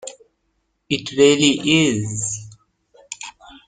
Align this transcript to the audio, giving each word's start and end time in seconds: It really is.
It 0.89 1.11
really 1.11 1.59
is. 1.59 2.55